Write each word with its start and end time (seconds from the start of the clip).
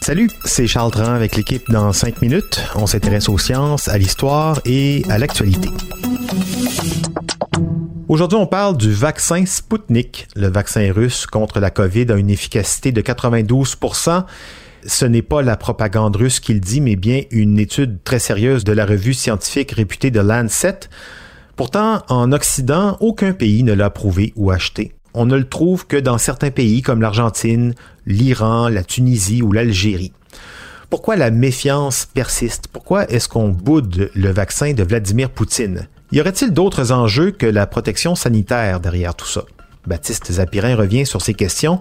Salut, 0.00 0.30
c'est 0.46 0.66
Charles 0.66 0.90
Tran 0.92 1.12
avec 1.12 1.36
l'équipe 1.36 1.70
dans 1.70 1.92
5 1.92 2.22
minutes. 2.22 2.58
On 2.74 2.86
s'intéresse 2.86 3.28
aux 3.28 3.36
sciences, 3.36 3.86
à 3.88 3.98
l'histoire 3.98 4.62
et 4.64 5.02
à 5.10 5.18
l'actualité. 5.18 5.68
Aujourd'hui, 8.08 8.38
on 8.38 8.46
parle 8.46 8.78
du 8.78 8.90
vaccin 8.90 9.44
Sputnik. 9.44 10.26
Le 10.36 10.48
vaccin 10.48 10.90
russe 10.90 11.26
contre 11.26 11.60
la 11.60 11.70
COVID 11.70 12.12
a 12.12 12.14
une 12.14 12.30
efficacité 12.30 12.92
de 12.92 13.02
92% 13.02 14.24
ce 14.86 15.04
n'est 15.04 15.20
pas 15.20 15.42
la 15.42 15.58
propagande 15.58 16.16
russe 16.16 16.40
qui 16.40 16.54
le 16.54 16.60
dit, 16.60 16.80
mais 16.80 16.96
bien 16.96 17.24
une 17.30 17.58
étude 17.58 18.02
très 18.04 18.20
sérieuse 18.20 18.64
de 18.64 18.72
la 18.72 18.86
revue 18.86 19.12
scientifique 19.12 19.72
réputée 19.72 20.10
de 20.10 20.20
Lancet. 20.20 20.80
Pourtant, 21.56 22.02
en 22.08 22.32
Occident, 22.32 22.96
aucun 23.00 23.34
pays 23.34 23.64
ne 23.64 23.74
l'a 23.74 23.86
approuvé 23.86 24.32
ou 24.34 24.50
acheté. 24.50 24.94
On 25.20 25.26
ne 25.26 25.36
le 25.36 25.48
trouve 25.48 25.84
que 25.84 25.96
dans 25.96 26.16
certains 26.16 26.52
pays 26.52 26.80
comme 26.80 27.00
l'Argentine, 27.00 27.74
l'Iran, 28.06 28.68
la 28.68 28.84
Tunisie 28.84 29.42
ou 29.42 29.50
l'Algérie. 29.50 30.12
Pourquoi 30.90 31.16
la 31.16 31.32
méfiance 31.32 32.06
persiste? 32.06 32.68
Pourquoi 32.68 33.10
est-ce 33.10 33.28
qu'on 33.28 33.48
boude 33.48 34.12
le 34.14 34.30
vaccin 34.30 34.74
de 34.74 34.84
Vladimir 34.84 35.30
Poutine? 35.30 35.88
Y 36.12 36.20
aurait-il 36.20 36.52
d'autres 36.52 36.92
enjeux 36.92 37.32
que 37.32 37.46
la 37.46 37.66
protection 37.66 38.14
sanitaire 38.14 38.78
derrière 38.78 39.16
tout 39.16 39.26
ça? 39.26 39.42
Baptiste 39.88 40.30
Zapirin 40.30 40.76
revient 40.76 41.04
sur 41.04 41.20
ces 41.20 41.34
questions 41.34 41.80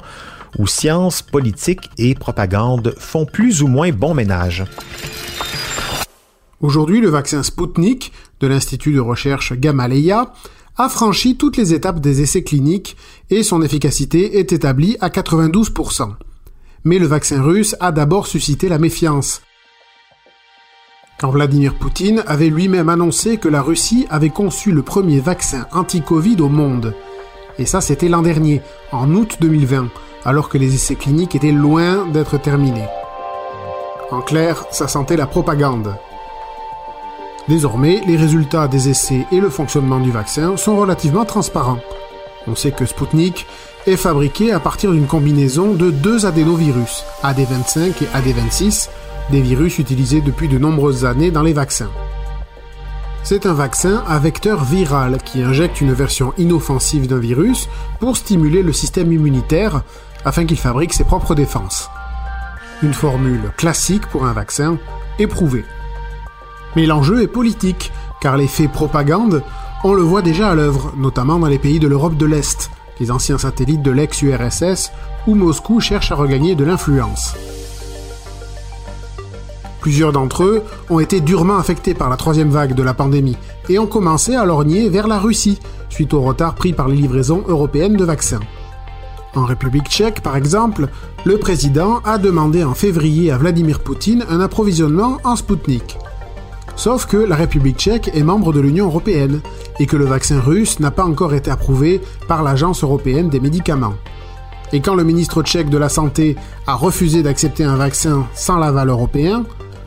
où 0.58 0.66
science, 0.66 1.22
politique 1.22 1.92
et 2.00 2.16
propagande 2.16 2.96
font 2.98 3.28
plus 3.28 3.62
ou 3.62 3.68
moins 3.68 3.92
bon 3.92 4.16
ménage. 4.16 4.64
Aujourd'hui, 6.60 7.02
le 7.02 7.10
vaccin 7.10 7.44
Sputnik 7.44 8.12
de 8.40 8.48
l'Institut 8.48 8.94
de 8.94 9.00
recherche 9.00 9.54
Gamaleya 9.54 10.34
a 10.78 10.90
franchi 10.90 11.38
toutes 11.38 11.58
les 11.58 11.74
étapes 11.74 12.00
des 12.00 12.22
essais 12.22 12.44
cliniques 12.44 12.98
et 13.30 13.44
son 13.44 13.62
efficacité 13.62 14.40
est 14.40 14.54
établie 14.54 14.96
à 15.02 15.10
92%. 15.10 16.14
Mais 16.84 17.00
le 17.00 17.08
vaccin 17.08 17.42
russe 17.42 17.76
a 17.80 17.92
d'abord 17.92 18.28
suscité 18.28 18.70
la 18.70 18.78
méfiance. 18.78 19.42
Quand 21.20 21.32
Vladimir 21.32 21.74
Poutine 21.74 22.24
avait 22.28 22.50
lui-même 22.50 22.90
annoncé 22.90 23.38
que 23.38 23.50
la 23.50 23.64
Russie 23.64 24.06
avait 24.12 24.30
conçu 24.30 24.72
le 24.72 24.84
premier 24.84 25.20
vaccin 25.20 25.66
anti-Covid 25.72 26.40
au 26.42 26.50
monde. 26.50 26.94
Et 27.58 27.66
ça, 27.66 27.82
c'était 27.82 28.08
l'an 28.08 28.22
dernier, 28.22 28.62
en 28.92 29.12
août 29.16 29.38
2020, 29.42 29.90
alors 30.26 30.48
que 30.48 30.60
les 30.60 30.76
essais 30.76 30.94
cliniques 30.94 31.34
étaient 31.34 31.52
loin 31.52 32.06
d'être 32.06 32.38
terminés. 32.38 32.86
En 34.12 34.22
clair, 34.22 34.66
ça 34.72 34.88
sentait 34.88 35.18
la 35.18 35.26
propagande. 35.26 35.96
Désormais, 37.48 38.02
les 38.06 38.18
résultats 38.18 38.68
des 38.68 38.90
essais 38.90 39.26
et 39.32 39.40
le 39.40 39.50
fonctionnement 39.50 40.00
du 40.00 40.12
vaccin 40.12 40.58
sont 40.58 40.76
relativement 40.76 41.24
transparents. 41.24 41.80
On 42.46 42.56
sait 42.56 42.72
que 42.72 42.86
Sputnik 42.86 43.46
est 43.86 43.96
fabriqué 43.96 44.52
à 44.52 44.60
partir 44.60 44.92
d'une 44.92 45.08
combinaison 45.08 45.74
de 45.74 45.90
deux 45.90 46.26
adénovirus, 46.26 47.06
AD25 47.24 48.04
et 48.04 48.18
AD26, 48.18 48.90
des 49.32 49.42
virus 49.42 49.80
utilisés 49.80 50.22
depuis 50.22 50.50
de 50.50 50.58
nombreuses 50.58 51.06
années 51.06 51.32
dans 51.32 51.44
les 51.44 51.54
vaccins. 51.54 51.90
C'est 53.24 53.46
un 53.46 53.54
vaccin 53.54 54.04
à 54.08 54.20
vecteur 54.20 54.64
viral 54.64 55.18
qui 55.24 55.42
injecte 55.42 55.82
une 55.82 55.94
version 55.94 56.34
inoffensive 56.38 57.08
d'un 57.08 57.20
virus 57.20 57.68
pour 58.00 58.16
stimuler 58.16 58.64
le 58.64 58.72
système 58.72 59.12
immunitaire 59.12 59.84
afin 60.24 60.46
qu'il 60.46 60.58
fabrique 60.58 60.94
ses 60.94 61.04
propres 61.04 61.36
défenses. 61.36 61.90
Une 62.84 62.94
formule 62.94 63.52
classique 63.58 64.08
pour 64.08 64.26
un 64.26 64.34
vaccin, 64.34 64.78
éprouvée. 65.20 65.66
Mais 66.76 66.86
l'enjeu 66.86 67.22
est 67.22 67.28
politique, 67.28 67.92
car 68.22 68.38
l'effet 68.38 68.68
propagande, 68.68 69.44
on 69.84 69.94
le 69.94 70.02
voit 70.02 70.22
déjà 70.22 70.50
à 70.50 70.56
l'œuvre, 70.56 70.94
notamment 70.98 71.40
dans 71.40 71.48
les 71.48 71.60
pays 71.60 71.80
de 71.80 71.88
l'Europe 71.88 72.18
de 72.18 72.26
l'Est, 72.26 72.72
les 73.00 73.12
anciens 73.12 73.38
satellites 73.38 73.84
de 73.84 73.92
l'ex-URSS, 73.92 74.92
où 75.28 75.36
Moscou 75.36 75.80
cherche 75.80 76.12
à 76.12 76.16
regagner 76.16 76.56
de 76.56 76.66
l'influence. 76.66 77.36
Plusieurs 79.80 80.12
d'entre 80.12 80.44
eux 80.44 80.64
ont 80.90 81.00
été 81.00 81.22
durement 81.22 81.58
affectés 81.58 81.94
par 81.94 82.10
la 82.10 82.18
troisième 82.18 82.50
vague 82.50 82.74
de 82.74 82.84
la 82.84 82.94
pandémie 82.94 83.38
et 83.70 83.80
ont 83.80 83.88
commencé 83.88 84.36
à 84.36 84.46
lorgner 84.46 84.90
vers 84.90 85.08
la 85.08 85.20
Russie, 85.20 85.60
suite 85.90 86.14
au 86.14 86.22
retard 86.22 86.56
pris 86.56 86.74
par 86.74 86.88
les 86.88 86.96
livraisons 86.96 87.44
européennes 87.48 87.96
de 87.96 88.04
vaccins. 88.04 88.42
En 89.36 89.46
République 89.46 89.88
tchèque, 89.88 90.22
par 90.22 90.36
exemple, 90.36 90.88
le 91.24 91.38
président 91.38 92.02
a 92.04 92.18
demandé 92.18 92.64
en 92.64 92.74
février 92.74 93.32
à 93.32 93.38
Vladimir 93.38 93.80
Poutine 93.80 94.26
un 94.30 94.42
approvisionnement 94.42 95.20
en 95.24 95.36
Sputnik. 95.36 95.98
Sauf 96.78 97.08
que 97.08 97.18
la 97.18 97.36
République 97.36 97.80
tchèque 97.80 98.12
est 98.14 98.22
membre 98.22 98.54
de 98.54 98.60
l'Union 98.60 98.86
européenne 98.86 99.42
et 99.80 99.88
que 99.88 99.98
le 99.98 100.06
vaccin 100.06 100.40
russe 100.40 100.80
n'a 100.80 100.92
pas 100.92 101.04
encore 101.04 101.34
été 101.34 101.50
approuvé 101.50 102.02
par 102.28 102.44
l'Agence 102.44 102.84
européenne 102.84 103.30
des 103.30 103.40
médicaments. 103.40 103.96
Et 104.72 104.80
quand 104.80 104.94
le 104.94 105.04
ministre 105.04 105.42
tchèque 105.42 105.72
de 105.72 105.78
la 105.80 105.90
Santé 105.90 106.36
a 106.68 106.76
refusé 106.76 107.24
d'accepter 107.24 107.64
un 107.64 107.78
vaccin 107.78 108.28
sans 108.36 108.58
l'aval 108.58 108.90
européen, 108.90 109.44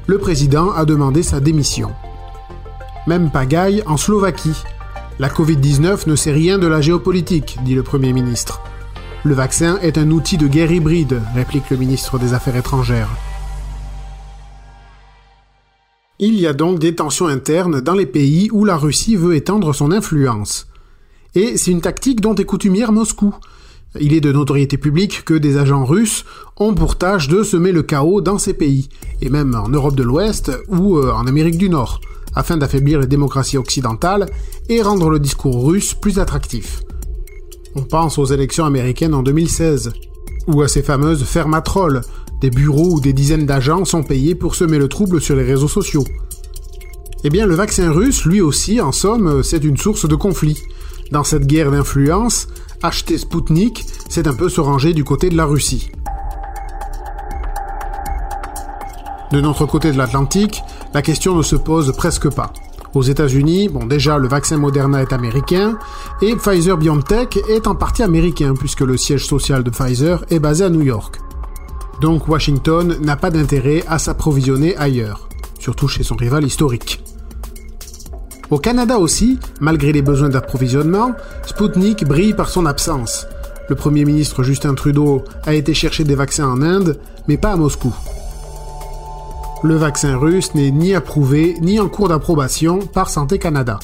le 0.09 0.19
président 0.19 0.73
a 0.73 0.85
demandé 0.85 1.23
sa 1.23 1.39
démission. 1.39 1.93
Même 3.07 3.31
pagaille 3.31 3.85
en 3.87 3.97
Slovaquie. 3.97 4.65
La 5.21 5.29
Covid-19 5.29 6.09
ne 6.09 6.17
sait 6.17 6.33
rien 6.33 6.59
de 6.59 6.67
la 6.67 6.81
géopolitique, 6.81 7.59
dit 7.65 7.77
le 7.77 7.85
Premier 7.85 8.13
ministre. 8.13 8.63
Le 9.23 9.35
vaccin 9.35 9.79
est 9.81 9.97
un 9.97 10.11
outil 10.11 10.39
de 10.39 10.49
guerre 10.49 10.73
hybride, 10.73 11.23
réplique 11.37 11.71
le 11.71 11.77
ministre 11.77 12.19
des 12.19 12.33
Affaires 12.33 12.57
étrangères. 12.57 13.11
Il 16.23 16.39
y 16.39 16.47
a 16.47 16.53
donc 16.53 16.79
des 16.79 16.95
tensions 16.95 17.29
internes 17.29 17.81
dans 17.81 17.95
les 17.95 18.05
pays 18.05 18.51
où 18.53 18.67
la 18.67 18.77
Russie 18.77 19.17
veut 19.17 19.35
étendre 19.35 19.75
son 19.75 19.91
influence. 19.91 20.69
Et 21.35 21.57
c'est 21.57 21.71
une 21.71 21.81
tactique 21.81 22.21
dont 22.21 22.35
est 22.35 22.45
coutumière 22.45 22.93
Moscou, 22.93 23.35
il 23.99 24.13
est 24.13 24.21
de 24.21 24.31
notoriété 24.31 24.77
publique 24.77 25.25
que 25.25 25.33
des 25.33 25.57
agents 25.57 25.87
russes 25.87 26.27
ont 26.59 26.75
pour 26.75 26.97
tâche 26.97 27.29
de 27.29 27.43
semer 27.43 27.73
le 27.73 27.83
chaos 27.83 28.21
dans 28.21 28.37
ces 28.37 28.53
pays, 28.53 28.91
et 29.23 29.31
même 29.31 29.55
en 29.55 29.69
Europe 29.69 29.97
de 29.97 30.03
l'Ouest 30.03 30.53
ou 30.69 30.99
euh, 30.99 31.11
en 31.11 31.27
Amérique 31.27 31.57
du 31.57 31.71
Nord, 31.71 32.01
afin 32.35 32.59
d'affaiblir 32.59 33.01
les 33.01 33.07
démocraties 33.07 33.57
occidentales 33.57 34.27
et 34.69 34.83
rendre 34.83 35.09
le 35.09 35.19
discours 35.19 35.67
russe 35.67 35.95
plus 35.95 36.19
attractif. 36.19 36.83
On 37.75 37.83
pense 37.83 38.19
aux 38.19 38.27
élections 38.27 38.67
américaines 38.67 39.15
en 39.15 39.23
2016, 39.23 39.93
ou 40.47 40.63
à 40.63 40.69
ces 40.69 40.83
fameuses 40.83 41.25
fermatrolles, 41.25 42.03
des 42.41 42.51
bureaux 42.51 42.95
où 42.95 43.01
des 43.01 43.13
dizaines 43.13 43.47
d'agents 43.47 43.85
sont 43.85 44.03
payés 44.03 44.35
pour 44.35 44.55
semer 44.55 44.79
le 44.79 44.89
trouble 44.89 45.21
sur 45.21 45.37
les 45.37 45.45
réseaux 45.45 45.69
sociaux. 45.69 46.05
Eh 47.23 47.31
bien, 47.31 47.47
le 47.47 47.55
vaccin 47.55 47.91
russe, 47.91 48.25
lui 48.25 48.41
aussi, 48.41 48.81
en 48.81 48.93
somme, 48.93 49.43
c'est 49.43 49.63
une 49.63 49.77
source 49.77 50.09
de 50.09 50.15
conflit. 50.15 50.59
Dans 51.11 51.25
cette 51.25 51.47
guerre 51.47 51.71
d'influence, 51.71 52.49
acheter 52.83 53.19
Spoutnik, 53.19 53.85
c'est 54.09 54.27
un 54.27 54.33
peu 54.33 54.49
se 54.49 54.61
ranger 54.61 54.95
du 54.95 55.05
côté 55.05 55.29
de 55.29 55.37
la 55.37 55.45
Russie. 55.45 55.91
De 59.33 59.41
notre 59.41 59.67
côté 59.67 59.93
de 59.93 59.99
l'Atlantique, 59.99 60.63
la 60.95 61.03
question 61.03 61.37
ne 61.37 61.43
se 61.43 61.57
pose 61.57 61.93
presque 61.97 62.31
pas. 62.31 62.53
Aux 62.95 63.03
États-Unis, 63.03 63.69
bon 63.69 63.87
déjà 63.87 64.19
le 64.19 64.27
vaccin 64.27 64.57
Moderna 64.57 65.01
est 65.01 65.13
américain 65.13 65.79
et 66.23 66.35
Pfizer 66.35 66.77
BioNTech 66.77 67.39
est 67.49 67.69
en 67.69 67.77
partie 67.77 68.03
américain 68.03 68.55
puisque 68.59 68.81
le 68.81 68.97
siège 68.97 69.27
social 69.27 69.63
de 69.63 69.71
Pfizer 69.71 70.25
est 70.31 70.41
basé 70.41 70.65
à 70.65 70.71
New 70.71 70.83
York. 70.83 71.21
Donc 72.01 72.29
Washington 72.29 72.97
n'a 73.03 73.17
pas 73.17 73.31
d'intérêt 73.31 73.85
à 73.87 73.99
s'approvisionner 73.99 74.77
ailleurs, 74.77 75.29
surtout 75.59 75.87
chez 75.87 76.03
son 76.03 76.17
rival 76.17 76.45
historique. 76.45 77.03
Au 78.51 78.59
Canada 78.59 78.99
aussi, 78.99 79.39
malgré 79.61 79.93
les 79.93 80.03
besoins 80.03 80.31
d'approvisionnement, 80.31 81.13
Sputnik 81.47 82.05
brille 82.05 82.35
par 82.35 82.49
son 82.49 82.67
absence. 82.67 83.27
Le 83.69 83.77
Premier 83.77 84.05
ministre 84.05 84.43
Justin 84.43 84.75
Trudeau 84.75 85.23
a 85.45 85.55
été 85.55 85.75
chercher 85.75 86.05
des 86.05 86.15
vaccins 86.15 86.49
en 86.49 86.63
Inde, 86.63 86.99
mais 87.29 87.37
pas 87.37 87.53
à 87.53 87.57
Moscou. 87.57 87.95
Le 89.63 89.77
vaccin 89.77 90.17
russe 90.17 90.55
n'est 90.55 90.71
ni 90.71 90.95
approuvé 90.95 91.57
ni 91.61 91.79
en 91.79 91.89
cours 91.89 92.09
d'approbation 92.09 92.79
par 92.79 93.11
Santé 93.11 93.39
Canada. 93.39 93.79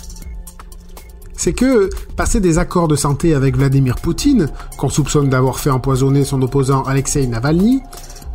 C'est 1.37 1.53
que, 1.53 1.91
passer 2.17 2.41
des 2.41 2.59
accords 2.59 2.89
de 2.89 2.97
santé 2.97 3.35
avec 3.35 3.57
Vladimir 3.57 3.97
Poutine, 3.97 4.49
qu'on 4.79 4.89
soupçonne 4.89 5.29
d'avoir 5.29 5.59
fait 5.59 5.71
empoisonner 5.71 6.25
son 6.25 6.41
opposant 6.43 6.83
Alexei 6.85 7.27
Navalny, 7.27 7.81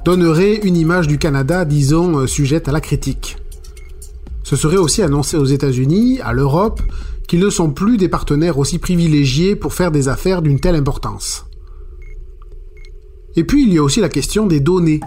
donnerait 0.05 0.55
une 0.55 0.77
image 0.77 1.07
du 1.07 1.17
Canada, 1.17 1.65
disons, 1.65 2.25
sujette 2.27 2.67
à 2.67 2.71
la 2.71 2.81
critique. 2.81 3.37
Ce 4.43 4.55
serait 4.55 4.77
aussi 4.77 5.01
annoncé 5.01 5.37
aux 5.37 5.45
États-Unis, 5.45 6.19
à 6.21 6.33
l'Europe, 6.33 6.81
qu'ils 7.27 7.39
ne 7.39 7.49
sont 7.49 7.69
plus 7.69 7.97
des 7.97 8.09
partenaires 8.09 8.57
aussi 8.57 8.79
privilégiés 8.79 9.55
pour 9.55 9.73
faire 9.73 9.91
des 9.91 10.09
affaires 10.09 10.41
d'une 10.41 10.59
telle 10.59 10.75
importance. 10.75 11.45
Et 13.37 13.45
puis 13.45 13.63
il 13.63 13.73
y 13.73 13.77
a 13.77 13.83
aussi 13.83 14.01
la 14.01 14.09
question 14.09 14.45
des 14.47 14.59
données. 14.59 14.99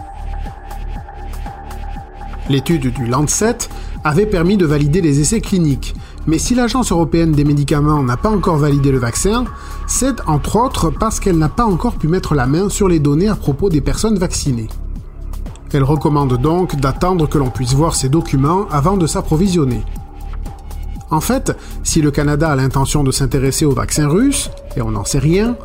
L'étude 2.49 2.91
du 2.91 3.05
Lancet 3.05 3.57
avait 4.03 4.25
permis 4.25 4.57
de 4.57 4.65
valider 4.65 5.01
les 5.01 5.19
essais 5.19 5.41
cliniques, 5.41 5.93
mais 6.27 6.39
si 6.39 6.55
l'Agence 6.55 6.91
européenne 6.91 7.31
des 7.31 7.43
médicaments 7.43 8.01
n'a 8.01 8.17
pas 8.17 8.29
encore 8.29 8.57
validé 8.57 8.91
le 8.91 8.97
vaccin, 8.97 9.45
c'est 9.87 10.15
entre 10.27 10.55
autres 10.55 10.89
parce 10.89 11.19
qu'elle 11.19 11.37
n'a 11.37 11.49
pas 11.49 11.65
encore 11.65 11.95
pu 11.95 12.07
mettre 12.07 12.33
la 12.33 12.47
main 12.47 12.69
sur 12.69 12.87
les 12.87 12.99
données 12.99 13.27
à 13.27 13.35
propos 13.35 13.69
des 13.69 13.81
personnes 13.81 14.17
vaccinées. 14.17 14.69
Elle 15.71 15.83
recommande 15.83 16.37
donc 16.37 16.79
d'attendre 16.79 17.27
que 17.27 17.37
l'on 17.37 17.49
puisse 17.49 17.73
voir 17.73 17.95
ces 17.95 18.07
documents 18.07 18.65
avant 18.71 18.95
de 18.95 19.07
s'approvisionner. 19.07 19.83
En 21.11 21.19
fait, 21.19 21.55
si 21.83 22.01
le 22.01 22.11
Canada 22.11 22.49
a 22.49 22.55
l'intention 22.55 23.03
de 23.03 23.11
s'intéresser 23.11 23.65
au 23.65 23.71
vaccin 23.71 24.07
russe, 24.07 24.49
et 24.77 24.81
on 24.81 24.91
n'en 24.91 25.05
sait 25.05 25.19
rien, 25.19 25.57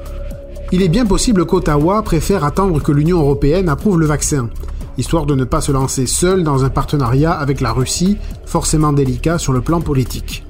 il 0.73 0.83
est 0.83 0.89
bien 0.89 1.07
possible 1.07 1.47
qu'Ottawa 1.47 2.03
préfère 2.03 2.45
attendre 2.45 2.83
que 2.83 2.93
l'Union 2.93 3.21
européenne 3.21 3.69
approuve 3.69 3.99
le 3.99 4.07
vaccin, 4.07 4.51
histoire 4.99 5.27
de 5.27 5.35
ne 5.35 5.45
pas 5.45 5.61
se 5.61 5.73
lancer 5.73 6.07
seul 6.07 6.45
dans 6.45 6.65
un 6.65 6.71
partenariat 6.71 7.33
avec 7.33 7.61
la 7.61 7.73
Russie, 7.73 8.19
forcément 8.47 8.93
délicat 8.93 9.39
sur 9.39 9.53
le 9.53 9.61
plan 9.61 9.81
politique. 9.81 10.45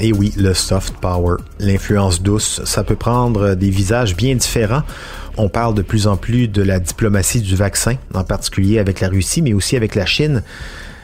Et 0.00 0.12
oui, 0.12 0.32
le 0.36 0.54
soft 0.54 0.94
power, 1.00 1.36
l'influence 1.58 2.22
douce, 2.22 2.60
ça 2.64 2.84
peut 2.84 2.94
prendre 2.94 3.54
des 3.54 3.70
visages 3.70 4.14
bien 4.14 4.36
différents. 4.36 4.84
On 5.36 5.48
parle 5.48 5.74
de 5.74 5.82
plus 5.82 6.06
en 6.06 6.16
plus 6.16 6.46
de 6.46 6.62
la 6.62 6.78
diplomatie 6.78 7.40
du 7.40 7.56
vaccin, 7.56 7.96
en 8.14 8.22
particulier 8.22 8.78
avec 8.78 9.00
la 9.00 9.08
Russie, 9.08 9.42
mais 9.42 9.52
aussi 9.52 9.76
avec 9.76 9.96
la 9.96 10.06
Chine. 10.06 10.44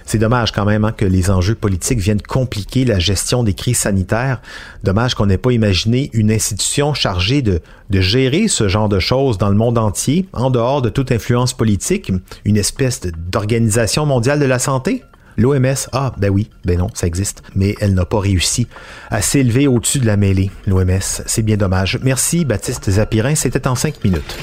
C'est 0.07 0.19
dommage 0.19 0.53
quand 0.53 0.65
même 0.65 0.85
hein, 0.85 0.93
que 0.93 1.05
les 1.05 1.31
enjeux 1.31 1.57
politiques 1.57 1.99
viennent 1.99 2.23
compliquer 2.23 2.85
la 2.85 3.01
gestion 3.01 3.43
des 3.43 3.55
crises 3.55 3.79
sanitaires. 3.79 4.41
Dommage 4.85 5.15
qu'on 5.15 5.27
n'ait 5.27 5.39
pas 5.39 5.51
imaginé 5.51 6.11
une 6.13 6.31
institution 6.31 6.95
chargée 6.95 7.43
de 7.43 7.61
gérer 7.91 8.47
ce 8.47 8.69
genre 8.69 8.89
de 8.89 9.01
choses 9.01 9.39
dans 9.39 9.49
le 9.49 9.57
monde 9.57 9.79
entier, 9.79 10.29
en 10.35 10.51
dehors 10.51 10.83
de 10.83 10.89
toute 10.89 11.11
influence 11.11 11.53
politique, 11.53 12.13
une 12.45 12.57
espèce 12.57 13.01
d'organisation 13.01 14.07
mondiale 14.07 14.39
de 14.39 14.45
la 14.45 14.61
santé. 14.61 15.03
L'OMS, 15.37 15.89
ah 15.93 16.13
ben 16.17 16.31
oui, 16.31 16.51
ben 16.65 16.79
non, 16.79 16.89
ça 16.95 17.07
existe, 17.07 17.43
mais 17.55 17.75
elle 17.81 17.95
n'a 17.95 18.05
pas 18.05 18.21
réussi 18.21 18.67
à 19.11 19.23
s'élever 19.23 19.67
au-dessus 19.67 19.99
de 19.99 20.07
la 20.07 20.17
mêlée, 20.17 20.51
l'OMS. 20.67 21.01
C'est 21.01 21.43
bien 21.43 21.57
dommage. 21.57 21.99
Merci 22.03 22.45
Baptiste 22.45 22.91
Zapirin, 22.91 23.35
c'était 23.35 23.67
en 23.67 23.75
cinq 23.75 24.03
minutes. 24.05 24.37